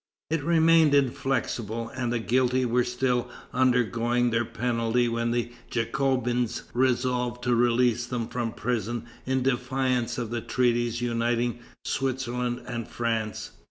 [0.31, 7.43] It remained inflexible, and the guilty were still undergoing their penalty when the Jacobins resolved
[7.43, 13.51] to release them from prison in defiance of the treaties uniting Switzerland and France.